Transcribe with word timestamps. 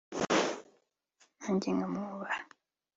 nange 1.39 1.69
nkamwubaha 1.75 2.37